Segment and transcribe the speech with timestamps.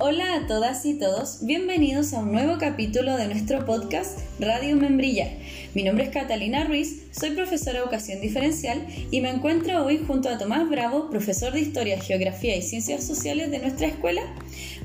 [0.00, 5.30] Hola a todas y todos, bienvenidos a un nuevo capítulo de nuestro podcast Radio Membrillar.
[5.74, 10.28] Mi nombre es Catalina Ruiz, soy profesora de educación diferencial y me encuentro hoy junto
[10.28, 14.22] a Tomás Bravo, profesor de Historia, Geografía y Ciencias Sociales de nuestra escuela,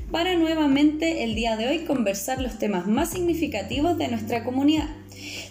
[0.10, 4.90] para nuevamente el día de hoy conversar los temas más significativos de nuestra comunidad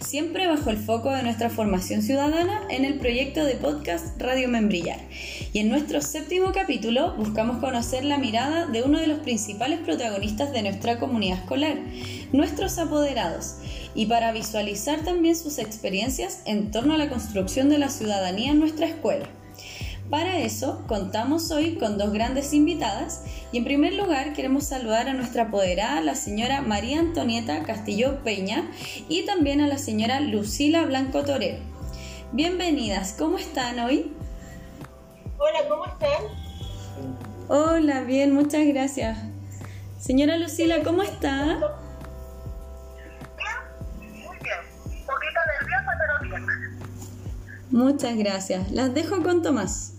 [0.03, 4.99] siempre bajo el foco de nuestra formación ciudadana en el proyecto de podcast Radio Membrillar.
[5.53, 10.53] Y en nuestro séptimo capítulo buscamos conocer la mirada de uno de los principales protagonistas
[10.53, 11.77] de nuestra comunidad escolar,
[12.33, 13.57] nuestros apoderados,
[13.95, 18.61] y para visualizar también sus experiencias en torno a la construcción de la ciudadanía en
[18.61, 19.29] nuestra escuela.
[20.13, 25.15] Para eso contamos hoy con dos grandes invitadas y en primer lugar queremos saludar a
[25.15, 28.71] nuestra apoderada, la señora María Antonieta Castillo Peña
[29.09, 31.61] y también a la señora Lucila Blanco Torero.
[32.31, 34.13] Bienvenidas, ¿cómo están hoy?
[35.39, 36.25] Hola, ¿cómo están?
[37.49, 39.17] Hola, bien, muchas gracias.
[39.99, 41.43] Señora Lucila, ¿cómo está?
[43.97, 46.47] Muy bien, un poquito nerviosa, pero bien.
[47.71, 48.71] Muchas gracias.
[48.73, 49.92] Las dejo con Tomás.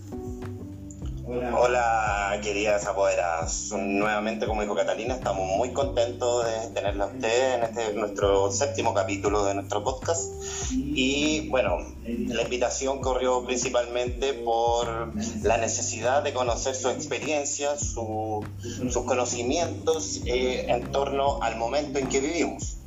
[1.51, 2.39] Hola.
[2.41, 3.71] queridas apoderadas.
[3.71, 8.93] Nuevamente, como dijo Catalina, estamos muy contentos de tenerla a usted en este nuestro séptimo
[8.93, 10.31] capítulo de nuestro podcast.
[10.71, 19.03] Y bueno, la invitación corrió principalmente por la necesidad de conocer su experiencia, su, sus
[19.05, 22.77] conocimientos eh, en torno al momento en que vivimos.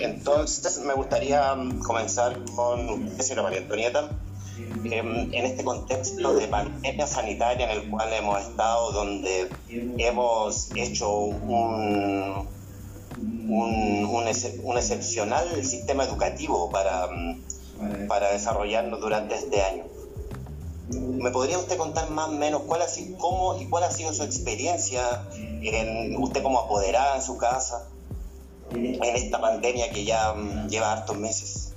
[0.00, 1.54] Entonces, me gustaría
[1.86, 4.10] comenzar con usted, señora María Antonieta
[4.84, 9.48] en este contexto de pandemia sanitaria en el cual hemos estado, donde
[9.98, 12.48] hemos hecho un,
[13.48, 17.08] un, excepcional sistema educativo para,
[18.08, 19.84] para desarrollarnos durante este año.
[20.88, 24.12] ¿Me podría usted contar más o menos cuál ha sido, cómo y cuál ha sido
[24.12, 27.88] su experiencia, en, usted como apoderada en su casa,
[28.72, 30.34] en esta pandemia que ya
[30.68, 31.71] lleva hartos meses?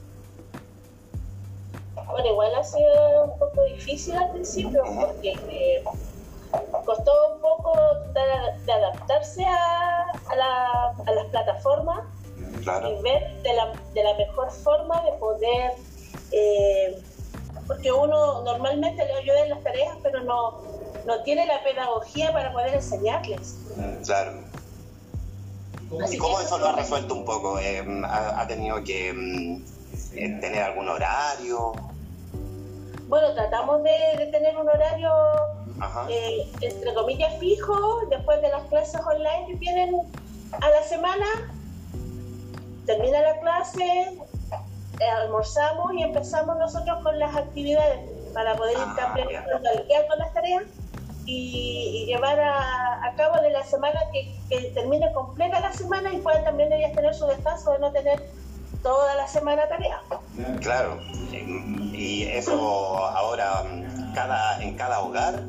[2.10, 5.84] Bueno, igual ha sido un poco difícil al principio porque eh,
[6.86, 7.74] costó un poco
[8.14, 10.06] de, adaptarse a,
[10.36, 12.06] las plataformas
[12.62, 15.72] y ver de la, mejor forma de poder,
[16.32, 17.02] eh,
[17.68, 20.62] porque uno normalmente le ayuda en las tareas, pero no,
[21.06, 23.56] no tiene la pedagogía para poder enseñarles.
[24.06, 24.44] Claro.
[26.12, 27.60] ¿Y cómo eso lo ha resuelto un poco?
[27.60, 31.74] Eh, ¿ha, tenido que mm, tener algún horario?
[33.08, 35.12] Bueno, tratamos de, tener un horario,
[36.10, 39.96] eh, entre comillas, fijo, después de las clases online que vienen
[40.52, 41.26] a la semana,
[42.86, 44.18] termina la clase,
[45.00, 48.00] eh, almorzamos y empezamos nosotros con las actividades
[48.34, 50.64] para poder ir cambiando ah, con las tareas
[51.26, 56.44] y, llevar a, cabo de la semana que, que termine completa la semana y puedan
[56.44, 58.22] también ellas tener su descanso de no tener
[58.86, 60.00] toda la semana tarea.
[60.62, 61.00] Claro,
[61.32, 62.54] y eso
[63.00, 63.64] ahora
[64.14, 65.42] cada, en cada hogar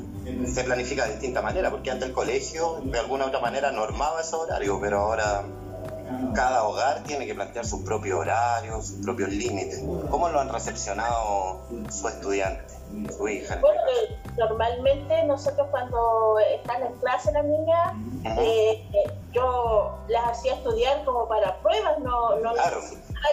[0.47, 4.35] se planifica de distinta manera, porque antes el colegio de alguna otra manera normaba ese
[4.37, 5.45] horario, pero ahora
[6.35, 9.83] cada hogar tiene que plantear sus propios horarios, sus propios límites.
[10.11, 11.61] ¿Cómo lo han recepcionado
[11.91, 12.73] su estudiante,
[13.15, 13.59] su hija?
[13.61, 17.95] Bueno, eh, normalmente nosotros cuando están en clase las niñas,
[18.39, 18.87] eh,
[19.33, 22.81] yo las hacía estudiar como para pruebas, no, no claro.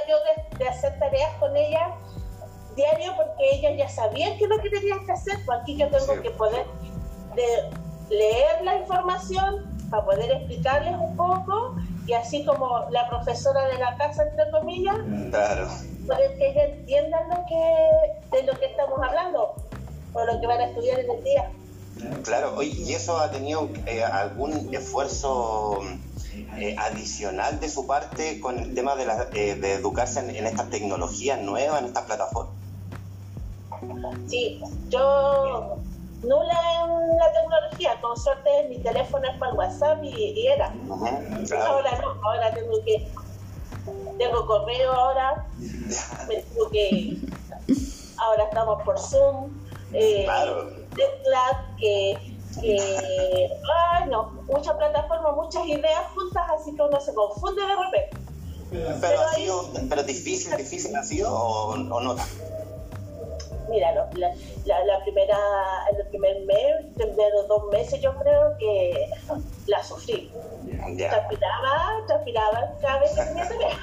[0.08, 0.16] yo
[0.58, 1.90] de, hacer tareas con ellas
[2.76, 5.90] diario porque ellas ya sabían qué es lo que tenían que hacer, pues aquí yo
[5.90, 6.66] tengo que poder
[7.36, 7.70] de
[8.10, 11.76] leer la información para poder explicarles un poco
[12.08, 14.96] y así como la profesora de la casa, entre comillas,
[15.30, 15.68] claro.
[16.08, 19.54] para que ellas entiendan lo que, de lo que estamos hablando
[20.14, 21.52] o lo que van a estudiar en el día.
[22.24, 25.80] Claro, ¿y eso ha tenido eh, algún esfuerzo
[26.58, 30.48] eh, adicional de su parte con el tema de, la, eh, de educarse en, en,
[30.48, 32.54] estas tecnologías nuevas, en estas plataformas?
[34.28, 35.78] Sí, yo
[36.24, 40.74] nula en la tecnología, con suerte mi teléfono es para WhatsApp y, era.
[41.68, 43.08] Ahora no, ahora tengo que,
[44.18, 45.46] tengo correo ahora,
[46.28, 47.18] tengo que,
[48.18, 49.50] ahora estamos por Zoom,
[49.94, 50.28] eh,
[51.80, 52.18] que,
[52.62, 53.50] que,
[53.98, 58.18] ay no, muchas plataformas, muchas ideas juntas, así que uno se confunde de repente.
[59.02, 62.16] Pero, ha sido, pero difícil, difícil ha sido o, o no
[63.70, 65.38] Mira, la, la, primera,
[65.92, 69.10] el primer mes, primeros dos meses yo creo que
[69.68, 70.32] la sufrí.
[70.98, 73.80] Transpiraba, transpiraba cada vez que tenía tarea.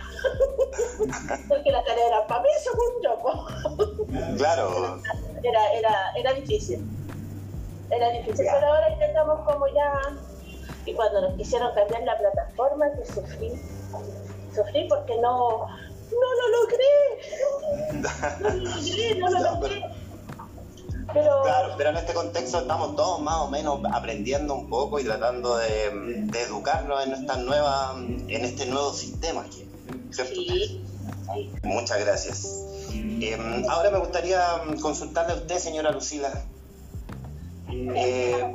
[1.49, 4.37] Porque la tarea era para mí, según yo.
[4.37, 5.01] Claro.
[5.43, 6.87] Era, era, era difícil.
[7.91, 9.93] Era difícil, pero ahora intentamos como ya
[10.87, 13.53] Y cuando nos quisieron cambiar la plataforma, que sufrí,
[14.55, 16.87] sufrí porque no, no lo logré.
[18.41, 19.85] No lo logré, no lo logré.
[21.13, 21.43] Pero...
[21.43, 25.57] Claro, pero en este contexto estamos todos más o menos aprendiendo un poco y tratando
[25.57, 29.69] de, de educarnos en esta nueva, en este nuevo sistema aquí,
[30.11, 30.35] ¿cierto?
[30.35, 30.85] Sí.
[31.63, 32.70] Muchas gracias.
[32.93, 34.41] Em, ahora me gustaría
[34.81, 36.31] consultarle a usted, señora Lucila.
[37.73, 38.53] Eh,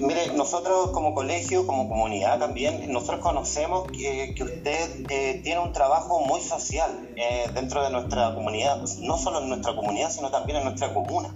[0.00, 6.20] mire, nosotros como colegio, como comunidad también, nosotros conocemos que, usted eh, tiene un trabajo
[6.20, 10.64] muy social eh, dentro de nuestra comunidad, no solo en nuestra comunidad, sino también en
[10.64, 11.34] nuestra comuna.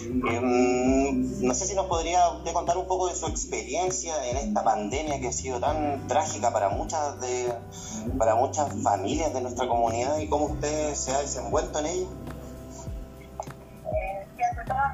[0.00, 4.62] Em, no sé si nos podría usted contar un poco de su experiencia en esta
[4.62, 7.52] pandemia que ha sido tan trágica para muchas de
[8.16, 12.06] para muchas familias de nuestra comunidad y cómo usted se ha desenvuelto en ella.
[13.86, 14.26] Eh,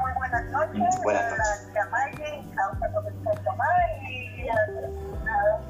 [0.01, 1.03] muy buenas noches.
[1.03, 1.75] Buenas noches.
[1.75, 3.69] La Maye, la profesor Tomás
[4.09, 5.61] y a la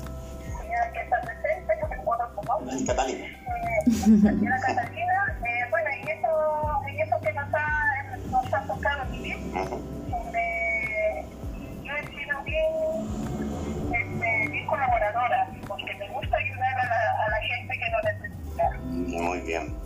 [0.58, 2.82] señora que está presente, que se encuentra con nosotros.
[2.86, 3.25] Catalina.
[3.25, 5.13] Eh, la señora Catalina.
[8.64, 11.25] Ha tocado vivir, donde
[11.82, 12.62] yo he sido bien,
[13.93, 18.70] este, bien colaboradora, porque me gusta ayudar a la, a la gente que lo necesita.
[18.84, 19.76] Muy bien.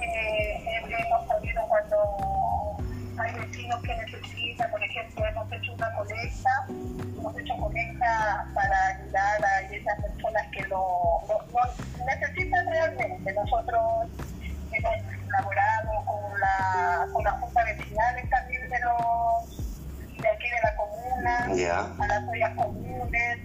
[0.00, 2.76] Eh, hemos sabido cuando
[3.18, 9.44] hay vecinos que necesitan, por ejemplo, hemos hecho una colecta, hemos hecho colecta para ayudar
[9.44, 13.32] a esas personas que lo, lo, lo necesitan realmente.
[13.32, 14.08] Nosotros
[14.72, 14.94] hemos
[15.26, 17.40] colaborado con la, con la
[17.96, 19.56] También de los
[20.16, 21.44] de aquí de la comuna,
[21.98, 23.38] a las áreas comunes,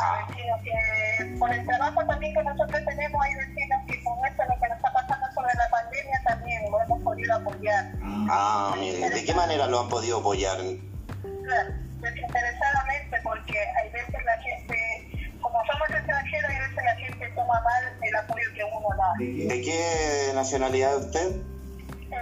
[0.00, 4.42] a vecinos que por el trabajo también que nosotros tenemos hay vecinos que con esto
[4.48, 7.92] lo que nos está pasando sobre la pandemia también lo hemos podido apoyar.
[8.02, 10.56] Ah, mire, ¿de qué manera lo han podido apoyar?
[10.56, 17.60] Claro, desinteresadamente porque hay veces la gente, como somos extranjeros, hay veces la gente toma
[17.60, 19.14] mal el apoyo que uno da.
[19.18, 21.59] ¿De qué nacionalidad es usted?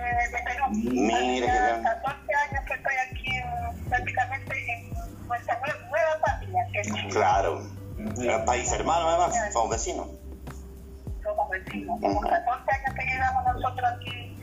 [0.09, 0.65] Eh, de Perú.
[0.71, 5.61] Mire, que 14 años que estoy aquí en, prácticamente en nuestra
[5.91, 6.67] nueva familia.
[6.73, 7.63] Que claro.
[7.99, 10.09] El país hermano además, somos vecinos.
[11.23, 12.01] Somos vecinos.
[12.01, 14.37] Como 14 años que llegamos nosotros aquí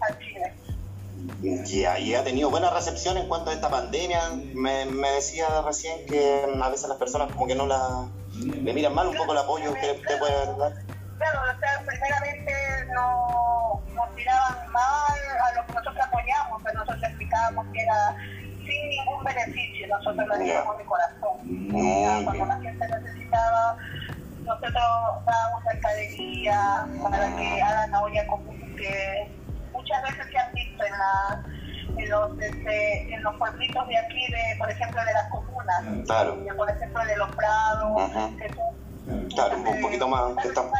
[0.00, 0.54] a Chile.
[1.42, 4.20] Y ahí ha tenido buena recepción en cuanto a esta pandemia.
[4.54, 8.08] Me, me decía recién que a veces las personas como que no la
[8.40, 10.72] le miran mal un poco el apoyo que usted puede dar.
[11.18, 12.52] Claro, o sea, primeramente
[12.94, 13.49] no,
[13.94, 18.16] nos miraban mal a lo que nosotros apoyamos, pero nosotros explicábamos que era
[18.66, 22.24] sin ningún beneficio, nosotros lo hacíamos de corazón.
[22.24, 23.76] cuando la gente necesitaba,
[24.44, 29.32] nosotros dábamos mercadería para que hagan la olla común, que
[29.72, 31.44] muchas veces se han visto en la
[31.96, 36.38] en los, este, en los pueblitos de aquí, de, por ejemplo, de las comunas, claro.
[36.56, 38.79] por ejemplo, de los prados, que son,
[39.34, 40.36] Claro, un poquito más.
[40.42, 40.72] Que estamos...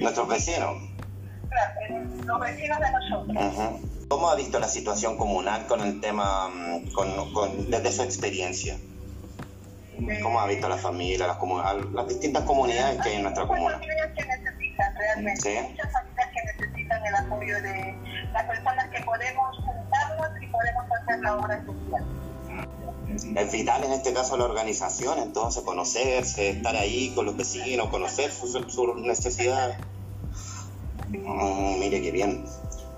[0.00, 0.76] Nuestros vecinos.
[1.48, 3.80] Claro, los vecinos de nosotros.
[4.08, 8.76] ¿Cómo ha visto la situación comunal con el tema, mm, con, con, desde su experiencia?
[10.22, 11.38] ¿Cómo ha visto la familia, las,
[11.92, 13.76] las distintas comunidades que hay en nuestra comuna?
[13.76, 15.68] Muchas familias que necesitan realmente, ¿Sí?
[15.68, 17.94] muchas familias que necesitan el apoyo de
[18.32, 22.04] las personas que podemos juntarnos y podemos hacer la obra social.
[23.36, 28.30] Es vital en este caso la organización, entonces conocerse, estar ahí con los vecinos, conocer
[28.32, 29.78] sus, sus necesidades.
[31.08, 32.44] Mm, mire qué bien.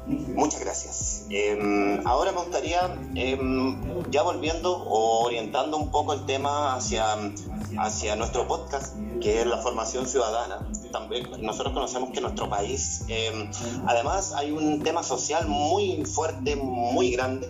[0.06, 1.26] Muchas gracias.
[1.30, 7.04] Em, ahora me gustaría, em, ya volviendo o orientando un poco el tema hacia,
[7.78, 10.68] hacia nuestro podcast, que es la formación ciudadana.
[10.90, 13.48] También nosotros conocemos que nuestro país, em,
[13.86, 17.48] además, hay un tema social muy fuerte, muy grande.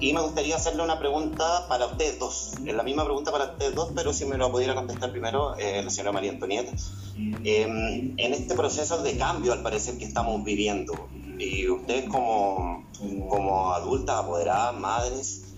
[0.00, 2.52] Y me gustaría hacerle una pregunta para ustedes dos.
[2.64, 5.82] Es la misma pregunta para ustedes dos, pero si me lo pudiera contestar primero eh,
[5.82, 6.72] la señora María Antonieta.
[7.16, 10.94] en este proceso de cambio, al parecer, que estamos viviendo,
[11.38, 12.84] y ustedes como,
[13.28, 15.54] como adultas, apoderadas, madres,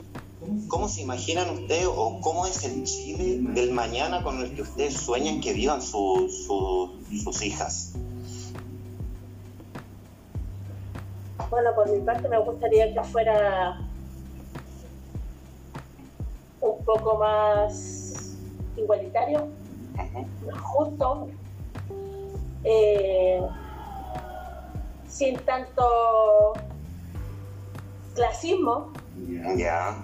[0.69, 4.95] ¿cómo se imaginan ustedes o cómo es el Chile del mañana con el que ustedes
[4.95, 6.29] sueñan que vivan su,
[7.23, 7.93] sus hijas?
[11.51, 13.86] Bueno, por mi parte me gustaría que fuera
[16.67, 18.37] un poco más
[18.77, 19.49] igualitario,
[20.47, 21.29] más justo.
[22.65, 23.41] Eh,
[25.07, 26.53] sin tanto
[28.15, 28.93] clasismo.
[29.57, 29.97] Ya.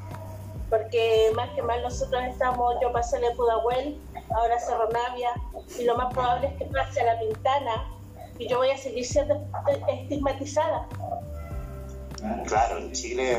[0.71, 4.01] Porque más que mal nosotros estamos, yo pasé el Pudahuel,
[4.35, 5.31] ahora Cerro Navia,
[5.79, 7.89] y lo más probable es que pase a La Pintana,
[8.39, 9.39] y yo voy a seguir siendo
[9.89, 10.89] estigmatizada.
[12.47, 13.39] Claro, en Chile.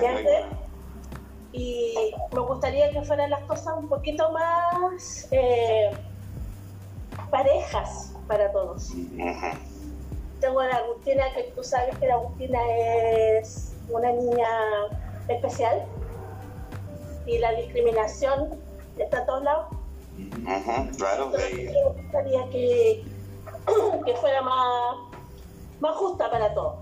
[1.53, 5.91] Y me gustaría que fueran las cosas un poquito más eh,
[7.29, 8.91] parejas para todos.
[10.39, 12.59] Tengo a la Agustina, que tú sabes que la Agustina
[13.37, 14.47] es una niña
[15.27, 15.85] especial
[17.27, 18.59] y la discriminación
[18.97, 19.67] está a todos lados.
[20.97, 21.29] claro.
[21.29, 23.03] me gustaría que,
[24.05, 24.95] que fuera más,
[25.79, 26.75] más justa para todos.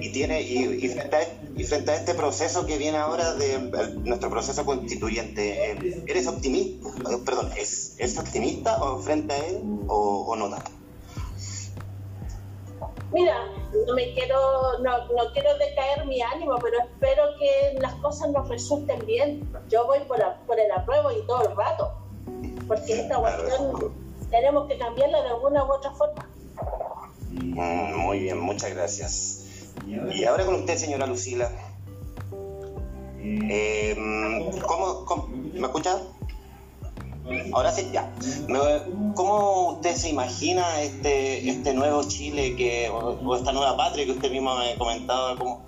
[0.00, 1.20] Y, tiene, y, frente a,
[1.56, 3.58] y, frente a, este proceso que viene ahora de
[4.04, 6.88] nuestro proceso constituyente, eh, ¿eres optimista?
[7.24, 10.70] Perdón, ¿es, ¿es optimista o frente a él o, o no tanto?
[13.12, 13.46] Mira,
[13.86, 18.48] no me quiero, no, no, quiero decaer mi ánimo, pero espero que las cosas nos
[18.48, 19.50] resulten bien.
[19.68, 21.94] Yo voy por, por el apruebo y todo el rato,
[22.66, 23.94] porque esta cuestión
[24.30, 26.28] tenemos que cambiarla de alguna u otra forma.
[27.30, 29.37] Mm, muy bien, muchas gracias.
[29.88, 31.50] Y ahora con usted, señora Lucila.
[33.22, 33.96] Eh,
[34.66, 35.98] ¿cómo, me escucha?
[37.52, 38.10] Ahora sí, ya.
[39.14, 44.30] ¿Cómo usted se imagina este, este nuevo Chile que, o, esta nueva patria que usted
[44.30, 45.62] mismo me comentaba, como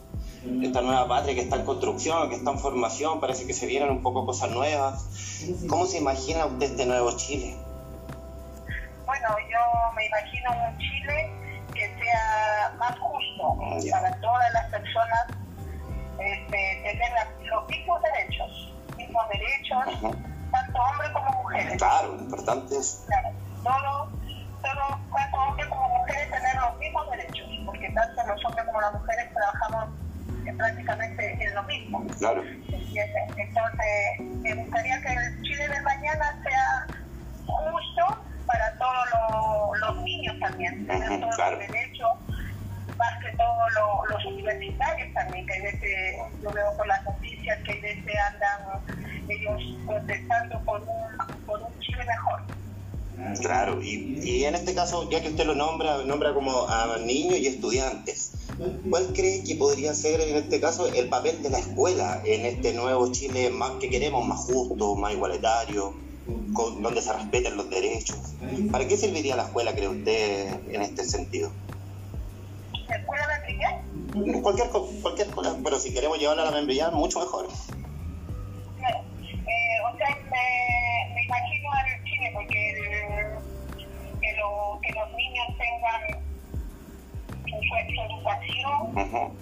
[0.62, 3.90] esta nueva patria que está en construcción, que está en formación, parece que se vienen
[3.90, 5.04] un poco cosas nuevas?
[5.68, 7.56] ¿Cómo se imagina usted este nuevo Chile?
[9.04, 11.19] Bueno, yo me imagino un Chile
[13.42, 15.26] más justo para todas las personas,
[16.18, 17.12] este, tener
[17.44, 20.14] los mismos derechos, mismos derechos,
[20.50, 21.78] tanto hombres como mujeres.
[21.78, 23.04] Claro, importante es.
[23.06, 23.30] Claro,
[23.62, 24.11] todo,
[24.62, 28.92] todo, tanto hombres como mujeres tener los mismos derechos, porque tanto los hombres como las
[28.92, 30.00] mujeres trabajamos
[30.56, 32.06] prácticamente en lo mismo.
[32.18, 32.42] Claro.
[32.42, 36.87] Entonces, me gustaría que el Chile de mañana sea
[37.47, 41.89] justo para todos los, niños también, tener todos los derechos,
[44.32, 48.80] universitarios también, que hay veces, yo veo por las noticias que hay veces andan
[49.28, 52.42] ellos protestando por un, por un Chile mejor.
[53.40, 57.38] Claro, y, y, en este caso, ya que usted lo nombra, nombra como a niños
[57.38, 58.32] y estudiantes,
[58.88, 62.72] ¿cuál cree que podría ser en este caso el papel de la escuela en este
[62.72, 65.94] nuevo Chile más que queremos, más justo, más igualitario?
[66.80, 68.18] donde se respeten los derechos.
[68.70, 71.50] ¿Para qué serviría la escuela, cree usted, en este sentido?
[74.26, 77.48] ¿La escuela de Cualquier, cualquier escuela, pero si queremos llevarla a la membrillar, mucho mejor.
[78.78, 78.98] Claro.
[79.22, 83.38] Eh, o sea, me, me imagino en Chile, porque
[84.20, 86.22] que, lo, que los niños tengan
[87.44, 87.74] su,
[88.06, 89.32] educación,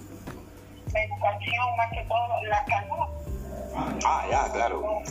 [0.92, 3.08] la educación más que todo, la salud.
[4.04, 5.02] Ah, ya, claro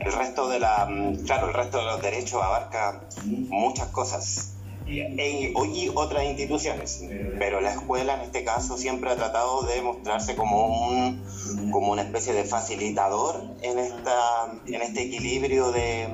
[0.00, 4.57] el resto de la mm, claro el resto de los derechos abarca muchas cosas
[4.88, 7.04] y otras instituciones.
[7.38, 11.22] Pero la escuela en este caso siempre ha tratado de mostrarse como un
[11.70, 16.08] como una especie de facilitador en esta en este equilibrio de,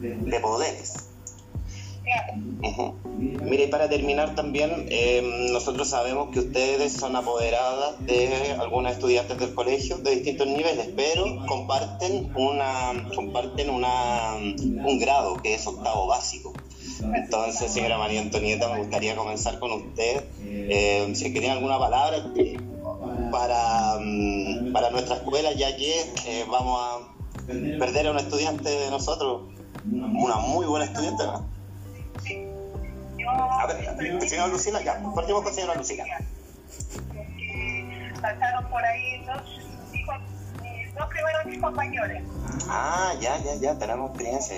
[0.00, 1.06] de poderes.
[3.18, 9.54] Mire, para terminar también, eh, nosotros sabemos que ustedes son apoderadas de algunas estudiantes del
[9.54, 16.52] colegio de distintos niveles, pero comparten una comparten una un grado que es octavo básico.
[17.00, 20.24] Entonces, señora María Antonieta, me gustaría comenzar con usted.
[20.44, 22.18] Eh, si tiene alguna palabra
[23.30, 27.16] para, mm, para nuestra escuela, ya que eh, vamos a
[27.78, 29.42] perder a un estudiante de nosotros,
[29.84, 31.24] una muy buena estudiante.
[33.38, 36.04] A ver, señora Lucila, ya, partimos con señora Lucila.
[38.20, 39.24] Pasaron por ahí
[40.96, 42.22] dos primeros hijos mayores.
[42.68, 44.56] Ah, ya, ya, ya, tenemos experiencia.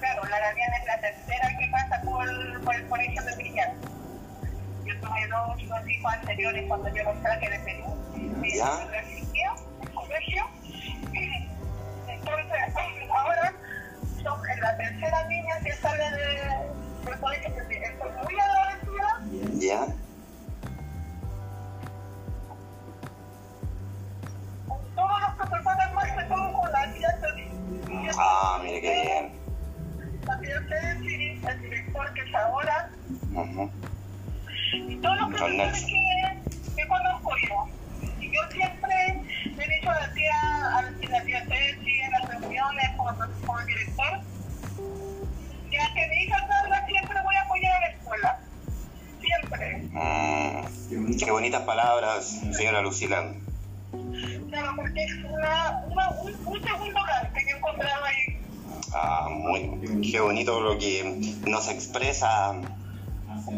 [0.00, 3.88] claro, la Damiana es la tercera que pasa por, por el colegio de Brillante.
[4.84, 7.84] Yo tuve dos, dos hijos anteriores cuando yo los traje de Perú.
[8.42, 8.82] Ya.
[9.82, 10.46] el colegio.
[12.06, 13.52] Entonces, ahora
[14.22, 16.53] son la tercera niña que sale de
[51.18, 53.34] Qué bonitas palabras, señora Lucila.
[54.50, 55.32] Claro, porque es un,
[56.46, 57.00] un, segundo
[57.34, 58.38] que he encontrado ahí.
[58.92, 62.54] Ah, muy, qué bonito lo que nos expresa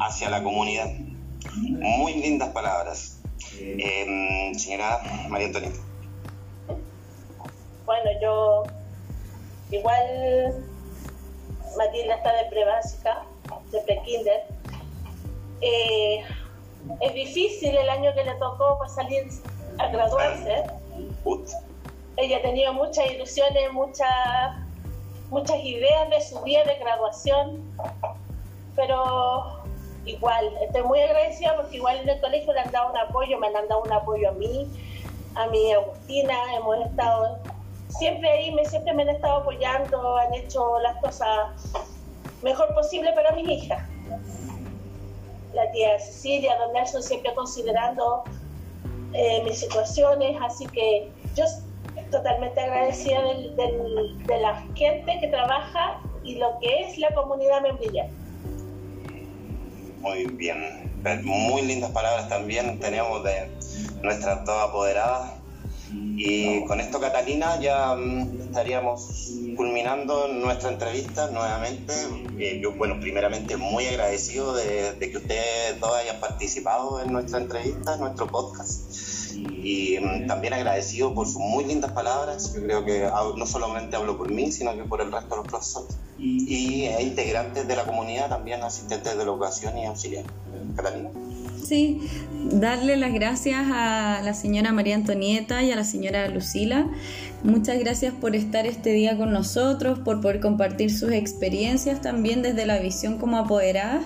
[0.00, 0.88] hacia la comunidad.
[1.54, 3.18] Muy lindas palabras.
[3.58, 5.78] Eh, señora María Antonieta.
[7.84, 8.64] bueno, yo
[9.70, 10.64] igual
[11.76, 13.22] Matilda está de pre-básica,
[13.72, 14.42] de pre-kinder.
[15.60, 16.24] Eh,
[17.00, 19.28] es difícil el año que le tocó para salir
[19.78, 20.64] a graduarse.
[22.16, 24.08] Ella tenía muchas ilusiones, muchas
[25.30, 27.62] muchas ideas de su día de graduación,
[28.74, 29.62] pero
[30.04, 33.48] igual, estoy muy agradecida porque igual en el colegio le han dado un apoyo, me
[33.48, 34.68] han dado un apoyo a mí,
[35.34, 37.38] a mi Agustina, hemos estado
[37.88, 41.72] siempre ahí, me, siempre me han estado apoyando, han hecho las cosas
[42.42, 43.86] mejor posible para mi hija.
[45.56, 48.24] La tía Cecilia, don Nelson siempre considerando
[49.14, 51.44] eh, mis situaciones, así que yo
[52.10, 58.06] totalmente agradecida de la gente que trabaja y lo que es la comunidad membrilla.
[60.00, 60.92] Muy bien,
[61.24, 63.50] muy lindas palabras también tenemos de
[64.02, 65.35] nuestras dos apoderadas.
[66.18, 71.92] Y con esto, Catalina, ya mm, estaríamos culminando nuestra entrevista nuevamente.
[72.38, 77.38] Eh, yo, bueno, primeramente muy agradecido de, de, que ustedes dos hayan participado en nuestra
[77.38, 78.86] entrevista, en nuestro podcast
[79.36, 82.54] y mm, también agradecido por sus muy lindas palabras.
[82.54, 85.46] Yo creo que no solamente hablo por mí, sino que por el resto de los
[85.48, 90.30] profesores y e integrantes de la comunidad, también asistentes de la educación y auxiliares.
[90.74, 91.10] Catalina.
[91.66, 91.98] Sí,
[92.52, 96.86] darle las gracias a la señora María Antonieta y a la señora Lucila.
[97.42, 102.66] Muchas gracias por estar este día con nosotros, por poder compartir sus experiencias también desde
[102.66, 104.04] la visión como apoderadas.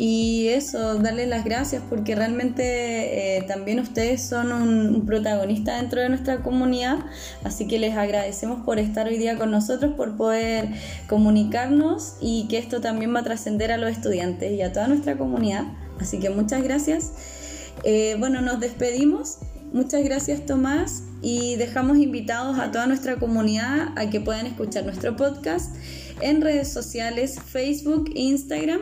[0.00, 6.08] Y eso, darles las gracias porque realmente eh, también ustedes son un, protagonista dentro de
[6.08, 6.98] nuestra comunidad,
[7.42, 10.68] así que les agradecemos por estar hoy día con nosotros, por poder
[11.08, 15.18] comunicarnos y que esto también va a trascender a los estudiantes y a toda nuestra
[15.18, 15.64] comunidad.
[16.00, 17.10] Así que muchas gracias.
[17.82, 19.38] Eh, bueno, nos despedimos.
[19.72, 25.16] Muchas gracias Tomás y dejamos invitados a toda nuestra comunidad a que puedan escuchar nuestro
[25.16, 25.74] podcast
[26.20, 28.80] en redes sociales, Facebook, Instagram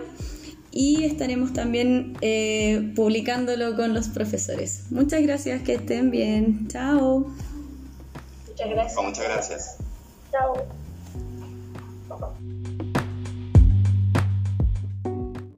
[0.76, 4.82] y estaremos también eh, publicándolo con los profesores.
[4.90, 6.68] Muchas gracias, que estén bien.
[6.68, 7.30] Chao.
[8.46, 9.02] Muchas gracias.
[9.02, 9.76] Muchas gracias.
[10.30, 10.85] Chao.